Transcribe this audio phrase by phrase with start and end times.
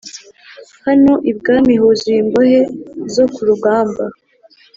[0.85, 2.59] hano ibwami huzuye imbohe
[3.15, 4.03] zo kurugamba